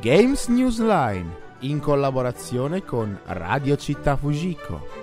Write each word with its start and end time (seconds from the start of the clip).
Games 0.00 0.46
Newsline 0.46 1.36
in 1.60 1.80
collaborazione 1.80 2.82
con 2.82 3.18
Radio 3.24 3.76
Città 3.76 4.16
Fujiko. 4.16 4.97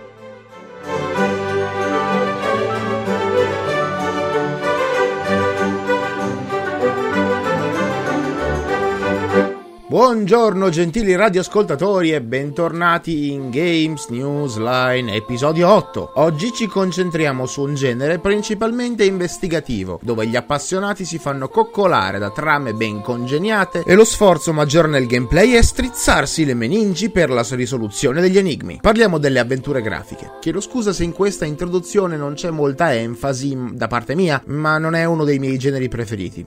Buongiorno 9.87 10.69
gentili 10.69 11.15
radioascoltatori 11.15 12.11
e 12.11 12.19
bentornati 12.19 13.31
in 13.31 13.51
Games 13.51 14.07
Newsline 14.07 15.13
episodio 15.13 15.71
8. 15.71 16.13
Oggi 16.15 16.51
ci 16.51 16.65
concentriamo 16.65 17.45
su 17.45 17.61
un 17.61 17.75
genere 17.75 18.17
principalmente 18.17 19.05
investigativo, 19.05 19.99
dove 20.01 20.25
gli 20.25 20.35
appassionati 20.35 21.05
si 21.05 21.19
fanno 21.19 21.49
coccolare 21.49 22.17
da 22.17 22.31
trame 22.31 22.73
ben 22.73 23.01
congeniate 23.01 23.83
e 23.85 23.93
lo 23.93 24.05
sforzo 24.05 24.53
maggiore 24.53 24.87
nel 24.87 25.05
gameplay 25.05 25.51
è 25.51 25.61
strizzarsi 25.61 26.45
le 26.45 26.55
meningi 26.55 27.11
per 27.11 27.29
la 27.29 27.45
risoluzione 27.47 28.21
degli 28.21 28.39
enigmi. 28.39 28.79
Parliamo 28.81 29.19
delle 29.19 29.37
avventure 29.37 29.83
grafiche. 29.83 30.31
Chiedo 30.39 30.61
scusa 30.61 30.93
se 30.93 31.03
in 31.03 31.13
questa 31.13 31.45
introduzione 31.45 32.17
non 32.17 32.33
c'è 32.33 32.49
molta 32.49 32.91
enfasi 32.95 33.55
da 33.73 33.85
parte 33.85 34.15
mia, 34.15 34.41
ma 34.47 34.79
non 34.79 34.95
è 34.95 35.05
uno 35.05 35.23
dei 35.23 35.37
miei 35.37 35.59
generi 35.59 35.89
preferiti. 35.89 36.43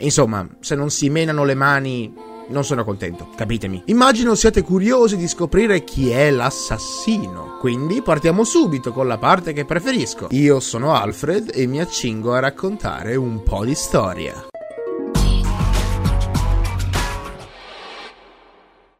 Insomma, 0.00 0.46
se 0.60 0.74
non 0.74 0.90
si 0.90 1.08
menano 1.08 1.44
le 1.44 1.54
mani 1.54 2.32
non 2.48 2.64
sono 2.64 2.84
contento, 2.84 3.28
capitemi. 3.34 3.82
Immagino 3.86 4.34
siate 4.34 4.62
curiosi 4.62 5.16
di 5.16 5.28
scoprire 5.28 5.84
chi 5.84 6.10
è 6.10 6.30
l'assassino. 6.30 7.58
Quindi 7.60 8.02
partiamo 8.02 8.44
subito 8.44 8.92
con 8.92 9.06
la 9.06 9.18
parte 9.18 9.52
che 9.52 9.64
preferisco. 9.64 10.28
Io 10.30 10.60
sono 10.60 10.94
Alfred 10.94 11.50
e 11.54 11.66
mi 11.66 11.80
accingo 11.80 12.34
a 12.34 12.40
raccontare 12.40 13.16
un 13.16 13.42
po' 13.42 13.64
di 13.64 13.74
storia. 13.74 14.53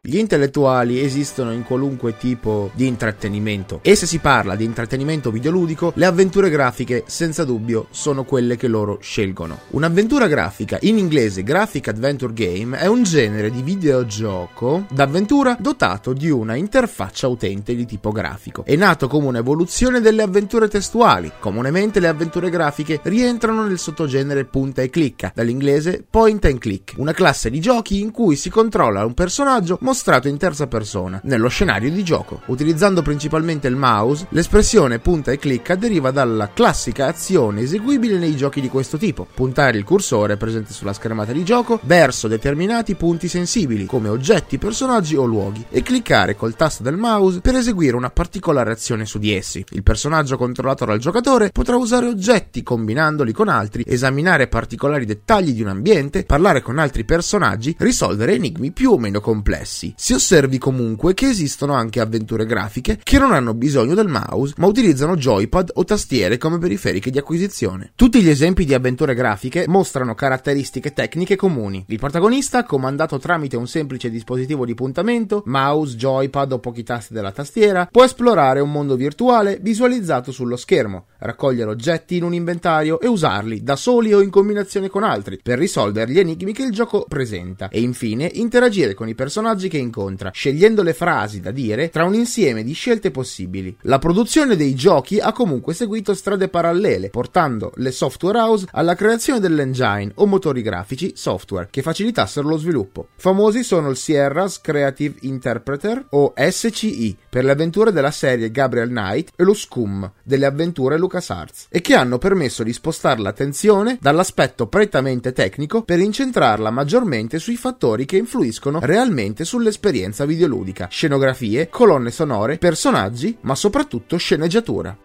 Gli 0.07 0.19
intellettuali 0.19 1.03
esistono 1.03 1.51
in 1.51 1.63
qualunque 1.63 2.15
tipo 2.15 2.69
di 2.75 2.85
intrattenimento 2.85 3.79
e 3.81 3.95
se 3.95 4.05
si 4.05 4.19
parla 4.19 4.55
di 4.55 4.63
intrattenimento 4.63 5.31
videoludico, 5.31 5.93
le 5.95 6.05
avventure 6.05 6.51
grafiche 6.51 7.05
senza 7.07 7.43
dubbio 7.43 7.87
sono 7.89 8.23
quelle 8.23 8.55
che 8.55 8.67
loro 8.67 8.99
scelgono. 9.01 9.61
Un'avventura 9.71 10.27
grafica, 10.27 10.77
in 10.81 10.99
inglese 10.99 11.41
Graphic 11.41 11.87
Adventure 11.87 12.33
Game, 12.33 12.77
è 12.77 12.85
un 12.85 13.01
genere 13.01 13.49
di 13.49 13.63
videogioco 13.63 14.85
d'avventura 14.91 15.57
dotato 15.59 16.13
di 16.13 16.29
una 16.29 16.53
interfaccia 16.53 17.27
utente 17.27 17.73
di 17.73 17.87
tipo 17.87 18.11
grafico. 18.11 18.63
È 18.63 18.75
nato 18.75 19.07
come 19.07 19.25
un'evoluzione 19.25 20.01
delle 20.01 20.21
avventure 20.21 20.67
testuali. 20.67 21.31
Comunemente 21.39 21.99
le 21.99 22.09
avventure 22.09 22.51
grafiche 22.51 22.99
rientrano 23.01 23.63
nel 23.63 23.79
sottogenere 23.79 24.45
punta 24.45 24.83
e 24.83 24.91
clicca, 24.91 25.31
dall'inglese 25.33 26.05
point 26.07 26.45
and 26.45 26.59
click, 26.59 26.93
una 26.97 27.13
classe 27.13 27.49
di 27.49 27.59
giochi 27.59 28.01
in 28.01 28.11
cui 28.11 28.35
si 28.35 28.51
controlla 28.51 29.03
un 29.03 29.15
personaggio 29.15 29.79
mostrato 29.95 30.27
in 30.27 30.37
terza 30.37 30.67
persona, 30.67 31.21
nello 31.23 31.47
scenario 31.47 31.89
di 31.89 32.03
gioco. 32.03 32.41
Utilizzando 32.47 33.01
principalmente 33.01 33.69
il 33.69 33.77
mouse, 33.77 34.27
l'espressione 34.31 34.99
punta 34.99 35.31
e 35.31 35.37
clicca 35.37 35.75
deriva 35.75 36.11
dalla 36.11 36.49
classica 36.53 37.07
azione 37.07 37.61
eseguibile 37.61 38.17
nei 38.17 38.35
giochi 38.35 38.59
di 38.59 38.67
questo 38.67 38.97
tipo. 38.97 39.25
Puntare 39.33 39.77
il 39.77 39.85
cursore 39.85 40.35
presente 40.35 40.73
sulla 40.73 40.91
schermata 40.91 41.31
di 41.31 41.45
gioco 41.45 41.79
verso 41.83 42.27
determinati 42.27 42.95
punti 42.95 43.29
sensibili, 43.29 43.85
come 43.85 44.09
oggetti, 44.09 44.57
personaggi 44.57 45.15
o 45.15 45.23
luoghi, 45.23 45.65
e 45.69 45.81
cliccare 45.81 46.35
col 46.35 46.57
tasto 46.57 46.83
del 46.83 46.97
mouse 46.97 47.39
per 47.39 47.55
eseguire 47.55 47.95
una 47.95 48.09
particolare 48.09 48.73
azione 48.73 49.05
su 49.05 49.17
di 49.17 49.33
essi. 49.33 49.63
Il 49.69 49.83
personaggio 49.83 50.35
controllato 50.35 50.83
dal 50.83 50.99
giocatore 50.99 51.51
potrà 51.51 51.77
usare 51.77 52.07
oggetti 52.07 52.63
combinandoli 52.63 53.31
con 53.31 53.47
altri, 53.47 53.85
esaminare 53.87 54.49
particolari 54.49 55.05
dettagli 55.05 55.53
di 55.53 55.61
un 55.61 55.69
ambiente, 55.69 56.25
parlare 56.25 56.61
con 56.61 56.79
altri 56.79 57.05
personaggi, 57.05 57.73
risolvere 57.79 58.33
enigmi 58.33 58.73
più 58.73 58.91
o 58.91 58.97
meno 58.97 59.21
complessi 59.21 59.84
stessi. 59.85 59.93
Si 59.95 60.13
osservi 60.13 60.57
comunque 60.57 61.13
che 61.13 61.27
esistono 61.27 61.73
anche 61.73 61.99
avventure 61.99 62.45
grafiche 62.45 62.99
che 63.03 63.19
non 63.19 63.33
hanno 63.33 63.53
bisogno 63.53 63.93
del 63.93 64.07
mouse, 64.07 64.53
ma 64.57 64.65
utilizzano 64.65 65.15
joypad 65.15 65.71
o 65.75 65.83
tastiere 65.83 66.37
come 66.37 66.57
periferiche 66.57 67.11
di 67.11 67.17
acquisizione. 67.17 67.91
Tutti 67.95 68.21
gli 68.21 68.29
esempi 68.29 68.65
di 68.65 68.73
avventure 68.73 69.13
grafiche 69.13 69.65
mostrano 69.67 70.15
caratteristiche 70.15 70.93
tecniche 70.93 71.35
comuni. 71.35 71.83
Il 71.87 71.99
protagonista, 71.99 72.63
comandato 72.63 73.19
tramite 73.19 73.57
un 73.57 73.67
semplice 73.67 74.09
dispositivo 74.09 74.65
di 74.65 74.73
puntamento, 74.73 75.43
mouse, 75.45 75.95
joypad 75.95 76.53
o 76.53 76.59
pochi 76.59 76.83
tasti 76.83 77.13
della 77.13 77.31
tastiera, 77.31 77.87
può 77.91 78.03
esplorare 78.03 78.59
un 78.59 78.71
mondo 78.71 78.95
virtuale 78.95 79.59
visualizzato 79.61 80.31
sullo 80.31 80.55
schermo, 80.55 81.05
raccogliere 81.19 81.69
oggetti 81.69 82.17
in 82.17 82.23
un 82.23 82.33
inventario 82.33 82.99
e 82.99 83.07
usarli 83.07 83.63
da 83.63 83.75
soli 83.75 84.13
o 84.13 84.21
in 84.21 84.29
combinazione 84.29 84.89
con 84.89 85.03
altri 85.03 85.39
per 85.41 85.57
risolvere 85.57 86.11
gli 86.11 86.19
enigmi 86.19 86.53
che 86.53 86.63
il 86.63 86.71
gioco 86.71 87.05
presenta 87.07 87.69
e 87.69 87.81
infine 87.81 88.29
interagire 88.33 88.93
con 88.93 89.07
i 89.09 89.15
personaggi 89.15 89.67
che 89.67 89.74
che 89.75 89.81
incontra, 89.81 90.31
scegliendo 90.33 90.81
le 90.81 90.93
frasi 90.93 91.41
da 91.41 91.51
dire 91.51 91.89
tra 91.89 92.05
un 92.05 92.13
insieme 92.13 92.63
di 92.63 92.73
scelte 92.73 93.11
possibili. 93.11 93.75
La 93.81 93.99
produzione 93.99 94.55
dei 94.55 94.73
giochi 94.73 95.19
ha 95.19 95.33
comunque 95.33 95.73
seguito 95.73 96.13
strade 96.13 96.47
parallele, 96.47 97.09
portando 97.09 97.71
le 97.75 97.91
software 97.91 98.39
house 98.39 98.67
alla 98.71 98.95
creazione 98.95 99.39
dell'engine 99.39 100.11
o 100.15 100.25
motori 100.25 100.61
grafici 100.61 101.13
software 101.15 101.67
che 101.69 101.81
facilitassero 101.81 102.47
lo 102.47 102.57
sviluppo. 102.57 103.09
Famosi 103.17 103.63
sono 103.63 103.89
il 103.89 103.97
Sierra's 103.97 104.61
Creative 104.61 105.15
Interpreter 105.21 106.07
o 106.11 106.33
SCI 106.35 107.17
per 107.29 107.43
le 107.43 107.51
avventure 107.51 107.91
della 107.91 108.11
serie 108.11 108.51
Gabriel 108.51 108.89
Knight 108.89 109.31
e 109.35 109.43
lo 109.43 109.53
Scum 109.53 110.09
delle 110.23 110.45
avventure 110.45 110.97
LucasArts 110.97 111.67
e 111.69 111.81
che 111.81 111.95
hanno 111.95 112.17
permesso 112.17 112.63
di 112.63 112.71
spostare 112.71 113.21
l'attenzione 113.21 113.97
dall'aspetto 113.99 114.67
prettamente 114.67 115.33
tecnico 115.33 115.83
per 115.83 115.99
incentrarla 115.99 116.69
maggiormente 116.69 117.39
sui 117.39 117.57
fattori 117.57 118.05
che 118.05 118.17
influiscono 118.17 118.79
realmente 118.81 119.43
sulle 119.43 119.64
sull'esperienza 119.65 120.25
videoludica, 120.25 120.87
scenografie, 120.89 121.69
colonne 121.69 122.11
sonore, 122.11 122.57
personaggi, 122.57 123.35
ma 123.41 123.55
soprattutto 123.55 124.17
sceneggiatura. 124.17 125.04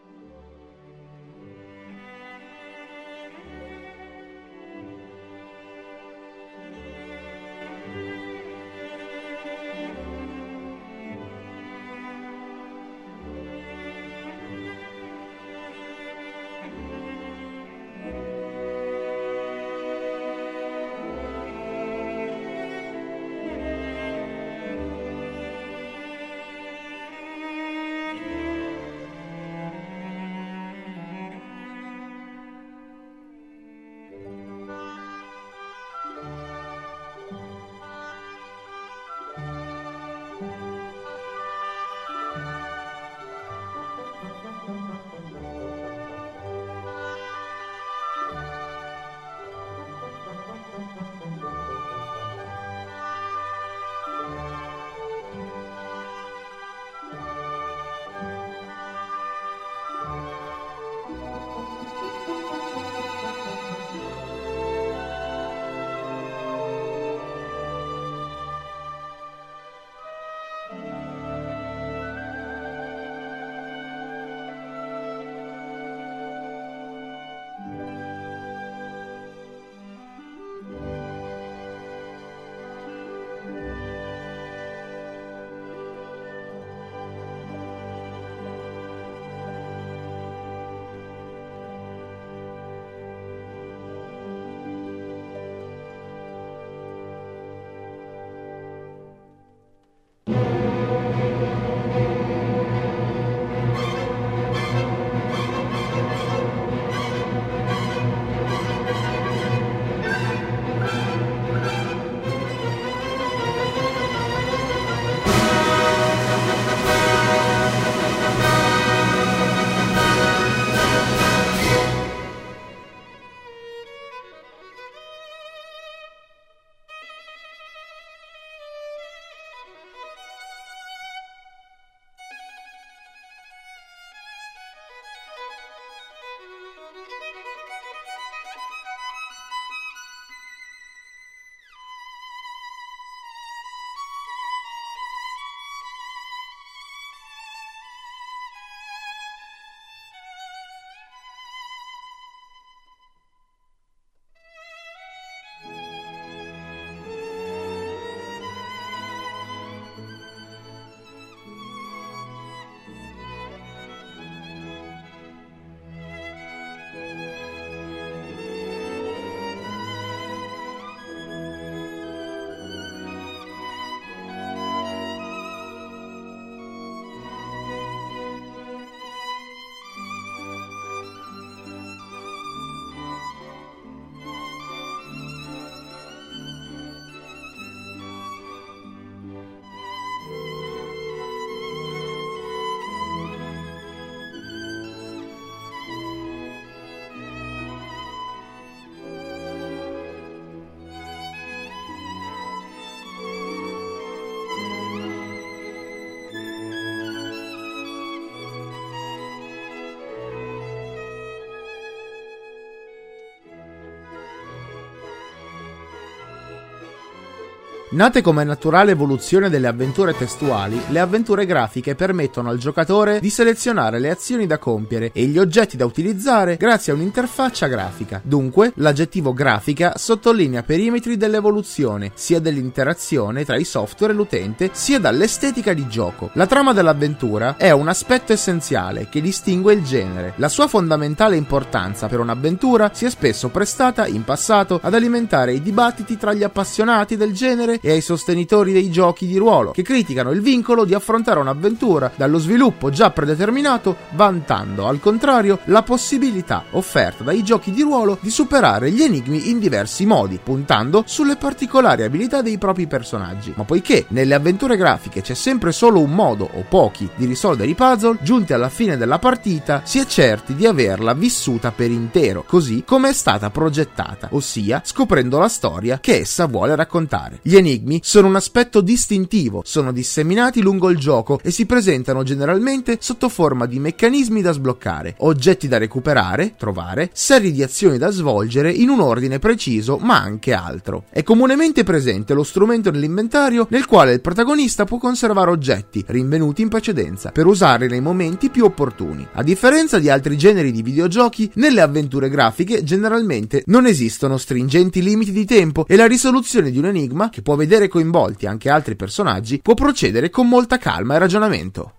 Nate 217.93 218.23
come 218.23 218.45
naturale 218.45 218.93
evoluzione 218.93 219.51
delle 219.51 219.67
avventure 219.67 220.17
testuali, 220.17 220.81
le 220.91 221.01
avventure 221.01 221.45
grafiche 221.45 221.97
permettono 221.97 222.49
al 222.49 222.57
giocatore 222.57 223.19
di 223.19 223.31
selezionare 223.31 223.99
le 223.99 224.11
azioni 224.11 224.47
da 224.47 224.59
compiere 224.59 225.11
e 225.13 225.25
gli 225.25 225.39
oggetti 225.39 225.77
da 225.77 225.87
utilizzare 225.87 226.55
grazie 226.55 226.93
a 226.93 226.95
un'interfaccia 226.95 227.67
grafica. 227.67 228.21
Dunque, 228.23 228.71
l'aggettivo 228.77 229.33
grafica 229.33 229.95
sottolinea 229.97 230.63
perimetri 230.63 231.17
dell'evoluzione, 231.17 232.13
sia 232.15 232.39
dell'interazione 232.39 233.45
tra 233.45 233.57
i 233.57 233.65
software 233.65 234.13
e 234.13 234.17
l'utente, 234.17 234.71
sia 234.71 235.01
dall'estetica 235.01 235.73
di 235.73 235.89
gioco. 235.89 236.31
La 236.35 236.47
trama 236.47 236.73
dell'avventura 236.73 237.57
è 237.57 237.73
un 237.73 237.89
aspetto 237.89 238.33
essenziale 238.33 239.09
che 239.11 239.21
distingue 239.21 239.73
il 239.73 239.83
genere. 239.83 240.35
La 240.37 240.49
sua 240.49 240.69
fondamentale 240.69 241.35
importanza 241.35 242.07
per 242.07 242.21
un'avventura 242.21 242.93
si 242.95 243.07
è 243.07 243.11
spesso 243.11 243.49
prestata 243.49 244.07
in 244.07 244.23
passato 244.23 244.79
ad 244.81 244.95
alimentare 244.95 245.55
i 245.55 245.61
dibattiti 245.61 246.17
tra 246.17 246.33
gli 246.33 246.45
appassionati 246.45 247.17
del 247.17 247.33
genere 247.33 247.79
e 247.81 247.91
ai 247.91 248.01
sostenitori 248.01 248.73
dei 248.73 248.91
giochi 248.91 249.27
di 249.27 249.37
ruolo, 249.37 249.71
che 249.71 249.83
criticano 249.83 250.31
il 250.31 250.41
vincolo 250.41 250.85
di 250.85 250.95
affrontare 250.95 251.41
un'avventura 251.41 252.13
dallo 252.15 252.39
sviluppo 252.39 252.91
già 252.91 253.11
predeterminato, 253.11 253.97
vantando 254.11 254.87
al 254.87 255.01
contrario 255.01 255.61
la 255.65 255.83
possibilità 255.83 256.65
offerta 256.73 257.25
dai 257.25 257.43
giochi 257.43 257.71
di 257.71 257.83
ruolo 257.83 258.19
di 258.21 258.31
superare 258.31 258.91
gli 258.91 259.03
enigmi 259.03 259.51
in 259.51 259.59
diversi 259.59 260.05
modi, 260.07 260.39
puntando 260.43 261.03
sulle 261.07 261.37
particolari 261.37 262.03
abilità 262.03 262.43
dei 262.43 262.59
propri 262.59 262.87
personaggi. 262.87 263.53
Ma 263.57 263.65
poiché 263.65 264.07
nelle 264.09 264.35
avventure 264.35 264.77
grafiche 264.77 265.23
c'è 265.23 265.35
sempre 265.35 265.73
solo 265.73 266.01
un 266.01 266.13
modo 266.13 266.49
o 266.53 266.65
pochi 266.69 267.09
di 267.15 267.27
risolvere 267.27 267.71
i 267.71 267.75
puzzle, 267.75 268.19
giunti 268.23 268.53
alla 268.53 268.69
fine 268.69 268.97
della 268.97 269.19
partita 269.19 269.83
si 269.85 269.99
è 269.99 270.07
certi 270.07 270.55
di 270.55 270.67
averla 270.67 271.15
vissuta 271.15 271.73
per 271.73 271.91
intero, 271.91 272.45
così 272.47 272.85
come 272.87 273.11
è 273.11 273.13
stata 273.13 273.51
progettata, 273.51 274.29
ossia 274.33 274.83
scoprendo 274.85 275.39
la 275.39 275.49
storia 275.49 275.99
che 276.01 276.19
essa 276.21 276.47
vuole 276.47 276.75
raccontare. 276.75 277.39
Gli 277.43 277.57
enigmi 277.57 277.70
sono 278.03 278.29
un 278.29 278.37
aspetto 278.37 278.81
distintivo, 278.81 279.63
sono 279.65 279.93
disseminati 279.93 280.61
lungo 280.61 280.91
il 280.91 280.99
gioco 280.99 281.39
e 281.43 281.51
si 281.51 281.67
presentano 281.67 282.23
generalmente 282.23 282.97
sotto 283.01 283.29
forma 283.29 283.67
di 283.67 283.79
meccanismi 283.79 284.43
da 284.43 284.53
sbloccare, 284.53 285.15
oggetti 285.19 285.69
da 285.69 285.79
recuperare, 285.79 286.55
trovare, 286.57 287.11
serie 287.13 287.53
di 287.53 287.63
azioni 287.63 287.99
da 287.99 288.11
svolgere 288.11 288.73
in 288.73 288.89
un 288.89 289.01
ordine 289.01 289.39
preciso, 289.39 289.99
ma 289.99 290.21
anche 290.21 290.53
altro. 290.53 291.05
È 291.11 291.23
comunemente 291.23 291.85
presente 291.85 292.35
lo 292.35 292.43
strumento 292.43 292.91
nell'inventario 292.91 293.67
nel 293.71 293.87
quale 293.87 294.13
il 294.13 294.21
protagonista 294.21 294.85
può 294.85 294.99
conservare 294.99 295.51
oggetti 295.51 296.05
rinvenuti 296.07 296.63
in 296.63 296.69
precedenza 296.69 297.31
per 297.31 297.47
usarli 297.47 297.89
nei 297.89 298.01
momenti 298.01 298.51
più 298.51 298.65
opportuni. 298.65 299.27
A 299.33 299.43
differenza 299.43 299.99
di 299.99 300.09
altri 300.09 300.37
generi 300.37 300.73
di 300.73 300.83
videogiochi, 300.83 301.51
nelle 301.55 301.81
avventure 301.81 302.29
grafiche 302.29 302.83
generalmente 302.83 303.63
non 303.67 303.87
esistono 303.87 304.37
stringenti 304.37 305.03
limiti 305.03 305.33
di 305.33 305.45
tempo 305.45 305.85
e 305.87 305.97
la 305.97 306.07
risoluzione 306.07 306.71
di 306.71 306.79
un 306.79 306.87
enigma, 306.87 307.29
che 307.31 307.43
può 307.43 307.57
vedere 307.61 307.89
coinvolti 307.89 308.47
anche 308.47 308.71
altri 308.71 308.97
personaggi, 308.97 309.61
può 309.61 309.75
procedere 309.75 310.31
con 310.31 310.49
molta 310.49 310.79
calma 310.79 311.15
e 311.15 311.19
ragionamento. 311.19 311.95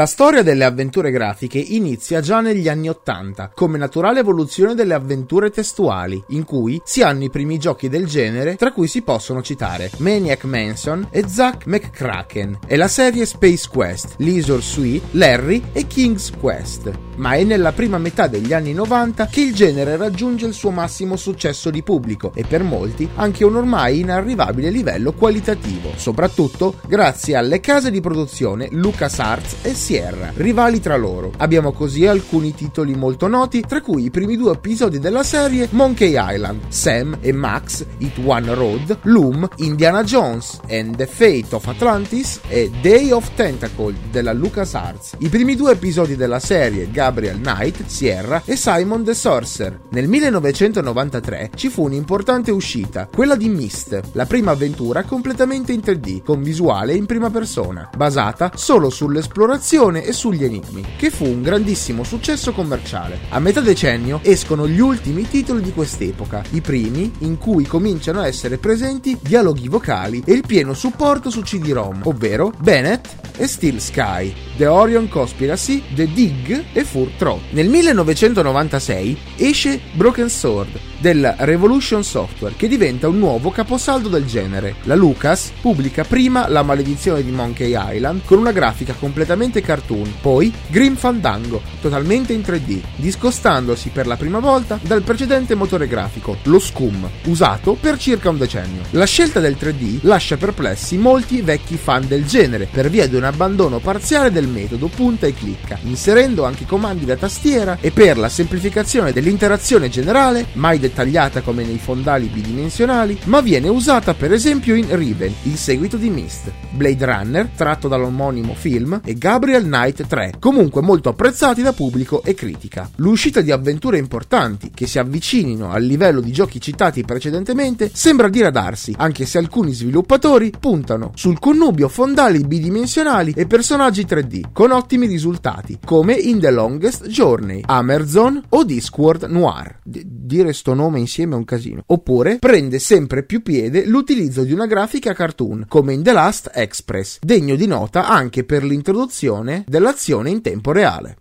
La 0.00 0.06
storia 0.06 0.42
delle 0.42 0.64
avventure 0.64 1.10
grafiche 1.10 1.58
inizia 1.58 2.22
già 2.22 2.40
negli 2.40 2.70
anni 2.70 2.88
Ottanta, 2.88 3.50
come 3.54 3.76
naturale 3.76 4.20
evoluzione 4.20 4.74
delle 4.74 4.94
avventure 4.94 5.50
testuali, 5.50 6.24
in 6.28 6.44
cui 6.44 6.80
si 6.86 7.02
hanno 7.02 7.24
i 7.24 7.28
primi 7.28 7.58
giochi 7.58 7.90
del 7.90 8.06
genere, 8.06 8.56
tra 8.56 8.72
cui 8.72 8.88
si 8.88 9.02
possono 9.02 9.42
citare 9.42 9.90
Maniac 9.98 10.44
Mansion 10.44 11.06
e 11.10 11.28
Zack 11.28 11.66
McCracken, 11.66 12.60
e 12.66 12.76
la 12.76 12.88
serie 12.88 13.26
Space 13.26 13.68
Quest, 13.70 14.14
Leisure 14.16 14.62
Suite, 14.62 15.06
Larry 15.10 15.64
e 15.74 15.86
King's 15.86 16.30
Quest. 16.30 17.09
Ma 17.20 17.34
è 17.34 17.44
nella 17.44 17.72
prima 17.72 17.98
metà 17.98 18.28
degli 18.28 18.54
anni 18.54 18.72
90 18.72 19.26
che 19.26 19.42
il 19.42 19.54
genere 19.54 19.98
raggiunge 19.98 20.46
il 20.46 20.54
suo 20.54 20.70
massimo 20.70 21.16
successo 21.16 21.68
di 21.68 21.82
pubblico 21.82 22.32
e 22.34 22.44
per 22.44 22.62
molti 22.62 23.06
anche 23.16 23.44
un 23.44 23.56
ormai 23.56 24.00
inarrivabile 24.00 24.70
livello 24.70 25.12
qualitativo, 25.12 25.90
soprattutto 25.96 26.76
grazie 26.86 27.36
alle 27.36 27.60
case 27.60 27.90
di 27.90 28.00
produzione 28.00 28.68
LucasArts 28.70 29.56
e 29.60 29.74
Sierra, 29.74 30.32
rivali 30.36 30.80
tra 30.80 30.96
loro. 30.96 31.32
Abbiamo 31.36 31.72
così 31.72 32.06
alcuni 32.06 32.54
titoli 32.54 32.94
molto 32.94 33.26
noti, 33.26 33.60
tra 33.68 33.82
cui 33.82 34.04
i 34.04 34.10
primi 34.10 34.38
due 34.38 34.52
episodi 34.52 34.98
della 34.98 35.22
serie 35.22 35.68
Monkey 35.72 36.14
Island, 36.16 36.68
Sam 36.68 37.18
e 37.20 37.32
Max, 37.32 37.84
It 37.98 38.16
One 38.24 38.54
Road, 38.54 38.96
Loom, 39.02 39.46
Indiana 39.56 40.02
Jones 40.04 40.58
and 40.70 40.96
the 40.96 41.06
Fate 41.06 41.48
of 41.50 41.66
Atlantis 41.66 42.40
e 42.48 42.70
Day 42.80 43.10
of 43.10 43.28
Tentacle 43.34 43.94
della 44.10 44.32
LucasArts. 44.32 45.16
I 45.18 45.28
primi 45.28 45.54
due 45.54 45.72
episodi 45.72 46.16
della 46.16 46.40
serie 46.40 46.88
Gabriel 47.10 47.40
Knight, 47.40 47.86
Sierra 47.86 48.42
e 48.44 48.54
Simon 48.54 49.02
the 49.02 49.14
Sorcerer. 49.14 49.80
Nel 49.90 50.06
1993 50.06 51.50
ci 51.56 51.68
fu 51.68 51.82
un'importante 51.82 52.52
uscita, 52.52 53.08
quella 53.12 53.34
di 53.34 53.48
Myst, 53.48 54.00
la 54.12 54.26
prima 54.26 54.52
avventura 54.52 55.02
completamente 55.02 55.72
in 55.72 55.80
3D, 55.80 56.22
con 56.22 56.40
visuale 56.40 56.94
in 56.94 57.06
prima 57.06 57.28
persona, 57.28 57.90
basata 57.96 58.52
solo 58.54 58.90
sull'esplorazione 58.90 60.04
e 60.04 60.12
sugli 60.12 60.44
enigmi, 60.44 60.84
che 60.96 61.10
fu 61.10 61.24
un 61.24 61.42
grandissimo 61.42 62.04
successo 62.04 62.52
commerciale. 62.52 63.18
A 63.30 63.40
metà 63.40 63.60
decennio 63.60 64.20
escono 64.22 64.68
gli 64.68 64.78
ultimi 64.78 65.26
titoli 65.26 65.62
di 65.62 65.72
quest'epoca, 65.72 66.44
i 66.50 66.60
primi 66.60 67.12
in 67.18 67.38
cui 67.38 67.64
cominciano 67.64 68.20
a 68.20 68.28
essere 68.28 68.58
presenti 68.58 69.18
dialoghi 69.20 69.66
vocali 69.66 70.22
e 70.24 70.32
il 70.32 70.44
pieno 70.46 70.74
supporto 70.74 71.28
su 71.28 71.42
CD-ROM, 71.42 72.02
ovvero 72.04 72.52
Bennett 72.60 73.30
e 73.36 73.48
Steel 73.48 73.80
Sky, 73.80 74.32
The 74.56 74.66
Orion 74.66 75.08
Conspiracy, 75.08 75.82
The 75.94 76.06
Dig 76.12 76.66
e 76.74 76.84
Fur 76.84 76.99
Trot. 77.18 77.40
Nel 77.52 77.68
1996 77.68 79.16
esce 79.38 79.80
Broken 79.96 80.30
Sword, 80.30 80.68
della 81.00 81.34
Revolution 81.38 82.04
Software, 82.04 82.54
che 82.56 82.68
diventa 82.68 83.08
un 83.08 83.18
nuovo 83.18 83.50
caposaldo 83.50 84.08
del 84.08 84.26
genere. 84.26 84.76
La 84.84 84.94
Lucas 84.94 85.52
pubblica 85.60 86.04
prima 86.04 86.48
La 86.48 86.62
maledizione 86.62 87.24
di 87.24 87.30
Monkey 87.30 87.74
Island 87.76 88.22
con 88.24 88.38
una 88.38 88.52
grafica 88.52 88.92
completamente 88.92 89.62
cartoon, 89.62 90.14
poi 90.20 90.52
Grim 90.68 90.96
Fandango, 90.96 91.62
totalmente 91.80 92.32
in 92.32 92.40
3D, 92.40 92.80
discostandosi 92.96 93.88
per 93.88 94.06
la 94.06 94.16
prima 94.16 94.38
volta 94.38 94.78
dal 94.82 95.02
precedente 95.02 95.54
motore 95.54 95.86
grafico, 95.86 96.36
lo 96.44 96.58
Scum, 96.58 97.08
usato 97.24 97.76
per 97.80 97.98
circa 97.98 98.30
un 98.30 98.38
decennio. 98.38 98.82
La 98.90 99.06
scelta 99.06 99.40
del 99.40 99.56
3D 99.58 100.00
lascia 100.02 100.36
perplessi 100.36 100.98
molti 100.98 101.40
vecchi 101.40 101.76
fan 101.76 102.06
del 102.06 102.26
genere 102.26 102.68
per 102.70 102.90
via 102.90 103.08
di 103.08 103.16
un 103.16 103.24
abbandono 103.24 103.78
parziale 103.78 104.30
del 104.30 104.46
metodo 104.46 104.88
punta 104.88 105.26
e 105.26 105.34
clicca, 105.34 105.78
inserendo 105.82 106.44
anche 106.44 106.66
comandi 106.66 107.04
da 107.04 107.16
tastiera 107.16 107.78
e 107.80 107.90
per 107.90 108.18
la 108.18 108.28
semplificazione 108.28 109.12
dell'interazione 109.12 109.88
generale, 109.88 110.46
mai 110.54 110.78
dettagliata 110.90 111.40
come 111.40 111.64
nei 111.64 111.78
fondali 111.78 112.26
bidimensionali, 112.26 113.18
ma 113.24 113.40
viene 113.40 113.68
usata 113.68 114.12
per 114.14 114.32
esempio 114.32 114.74
in 114.74 114.94
Riven, 114.94 115.32
il 115.44 115.56
seguito 115.56 115.96
di 115.96 116.10
Myst, 116.10 116.50
Blade 116.70 117.04
Runner, 117.04 117.48
tratto 117.54 117.86
dall'omonimo 117.86 118.54
film, 118.54 119.00
e 119.04 119.14
Gabriel 119.14 119.64
Knight 119.64 120.06
3, 120.06 120.34
comunque 120.40 120.82
molto 120.82 121.08
apprezzati 121.08 121.62
da 121.62 121.72
pubblico 121.72 122.22
e 122.24 122.34
critica. 122.34 122.90
L'uscita 122.96 123.40
di 123.40 123.52
avventure 123.52 123.98
importanti 123.98 124.72
che 124.74 124.86
si 124.86 124.98
avvicinino 124.98 125.70
al 125.70 125.84
livello 125.84 126.20
di 126.20 126.32
giochi 126.32 126.60
citati 126.60 127.04
precedentemente 127.04 127.90
sembra 127.92 128.28
diradarsi, 128.28 128.94
anche 128.98 129.24
se 129.24 129.38
alcuni 129.38 129.72
sviluppatori 129.72 130.52
puntano 130.58 131.12
sul 131.14 131.38
connubio 131.38 131.88
fondali 131.88 132.44
bidimensionali 132.44 133.32
e 133.36 133.46
personaggi 133.46 134.04
3D, 134.04 134.40
con 134.52 134.72
ottimi 134.72 135.06
risultati, 135.06 135.78
come 135.84 136.14
in 136.14 136.40
The 136.40 136.50
Longest 136.50 137.06
Journey, 137.06 137.62
Amazon 137.64 138.42
o 138.48 138.64
Discworld 138.64 139.24
Noir. 139.24 139.78
D- 139.84 140.02
dire 140.04 140.52
sto 140.52 140.74
nome 140.80 140.98
insieme 140.98 141.34
è 141.34 141.38
un 141.38 141.44
casino. 141.44 141.82
Oppure 141.86 142.38
prende 142.38 142.78
sempre 142.78 143.22
più 143.22 143.42
piede 143.42 143.84
l'utilizzo 143.84 144.42
di 144.42 144.52
una 144.52 144.66
grafica 144.66 145.12
cartoon, 145.12 145.66
come 145.68 145.92
in 145.92 146.02
The 146.02 146.12
Last 146.12 146.50
Express, 146.54 147.18
degno 147.20 147.54
di 147.54 147.66
nota 147.66 148.08
anche 148.08 148.44
per 148.44 148.64
l'introduzione 148.64 149.64
dell'azione 149.66 150.30
in 150.30 150.40
tempo 150.40 150.72
reale. 150.72 151.19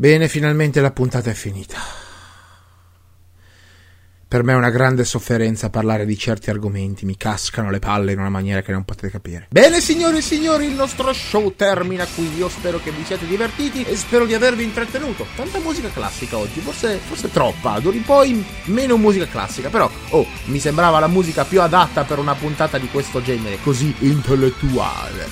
Bene, 0.00 0.28
finalmente 0.28 0.80
la 0.80 0.92
puntata 0.92 1.28
è 1.28 1.34
finita. 1.34 1.76
Per 4.30 4.44
me 4.44 4.52
è 4.52 4.54
una 4.54 4.70
grande 4.70 5.04
sofferenza 5.04 5.70
parlare 5.70 6.06
di 6.06 6.16
certi 6.16 6.50
argomenti, 6.50 7.04
mi 7.04 7.16
cascano 7.16 7.68
le 7.68 7.80
palle 7.80 8.12
in 8.12 8.20
una 8.20 8.28
maniera 8.28 8.62
che 8.62 8.70
non 8.70 8.84
potete 8.84 9.10
capire. 9.10 9.48
Bene, 9.50 9.80
signori 9.80 10.18
e 10.18 10.22
signori, 10.22 10.66
il 10.66 10.74
nostro 10.74 11.12
show 11.12 11.52
termina 11.56 12.06
qui. 12.14 12.32
Io 12.36 12.48
spero 12.48 12.78
che 12.80 12.92
vi 12.92 13.02
siate 13.04 13.26
divertiti 13.26 13.82
e 13.82 13.96
spero 13.96 14.26
di 14.26 14.34
avervi 14.34 14.62
intrattenuto. 14.62 15.26
Tanta 15.34 15.58
musica 15.58 15.88
classica 15.88 16.38
oggi, 16.38 16.60
forse, 16.60 17.00
forse 17.04 17.28
troppa. 17.32 17.80
D'ora 17.80 17.96
in 17.96 18.04
poi 18.04 18.44
meno 18.66 18.96
musica 18.96 19.26
classica, 19.26 19.68
però, 19.68 19.90
oh, 20.10 20.24
mi 20.44 20.60
sembrava 20.60 21.00
la 21.00 21.08
musica 21.08 21.44
più 21.44 21.60
adatta 21.60 22.04
per 22.04 22.18
una 22.18 22.36
puntata 22.36 22.78
di 22.78 22.86
questo 22.86 23.20
genere, 23.20 23.58
così 23.60 23.92
intellettuale. 23.98 25.28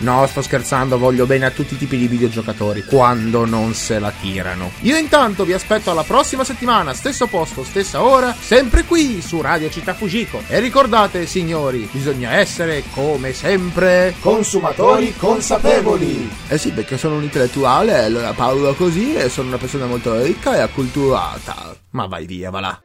No, 0.00 0.26
sto 0.26 0.42
scherzando, 0.42 0.98
voglio 0.98 1.24
bene 1.24 1.46
a 1.46 1.50
tutti 1.50 1.72
i 1.72 1.78
tipi 1.78 1.96
di 1.96 2.08
videogiocatori, 2.08 2.84
quando 2.84 3.46
non 3.46 3.72
se 3.72 3.98
la 3.98 4.12
tirano. 4.20 4.70
Io 4.80 4.98
intanto 4.98 5.46
vi 5.46 5.54
aspetto 5.54 5.90
alla 5.90 6.04
prossima 6.04 6.44
settimana, 6.44 6.92
stesso 6.92 7.20
stesso 7.22 7.26
posto, 7.26 7.64
stessa 7.64 8.02
ora, 8.02 8.32
sempre 8.32 8.84
qui 8.84 9.20
su 9.20 9.40
Radio 9.40 9.70
Città 9.70 9.94
Fujiko. 9.94 10.42
E 10.48 10.58
ricordate, 10.60 11.26
signori, 11.26 11.88
bisogna 11.90 12.32
essere, 12.32 12.82
come 12.92 13.32
sempre, 13.32 14.14
consumatori 14.20 15.14
consapevoli. 15.16 16.30
Eh 16.48 16.58
sì, 16.58 16.70
perché 16.72 16.96
sono 16.96 17.16
un 17.16 17.22
intellettuale, 17.22 18.04
allora 18.04 18.32
parlo 18.32 18.74
così 18.74 19.14
e 19.14 19.28
sono 19.28 19.48
una 19.48 19.58
persona 19.58 19.86
molto 19.86 20.20
ricca 20.22 20.56
e 20.56 20.60
acculturata. 20.60 21.74
Ma 21.90 22.06
vai 22.06 22.26
via, 22.26 22.50
va 22.50 22.60
là. 22.60 22.82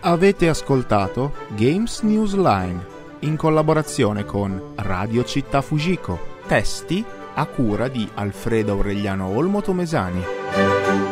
Avete 0.00 0.48
ascoltato 0.48 1.32
Games 1.56 2.00
News 2.00 2.34
Line 2.34 2.94
in 3.20 3.36
collaborazione 3.36 4.24
con 4.24 4.72
Radio 4.76 5.24
Città 5.24 5.62
Fujiko. 5.62 6.34
Testi 6.46 7.04
a 7.38 7.44
cura 7.44 7.88
di 7.88 8.08
Alfredo 8.14 8.72
Aureliano 8.72 9.26
Olmo 9.26 9.60
Tomesani. 9.60 11.05